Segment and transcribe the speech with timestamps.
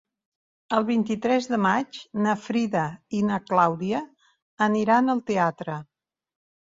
[0.77, 4.01] El vint-i-tres de maig na Frida i na Clàudia
[4.69, 5.77] aniran al teatre.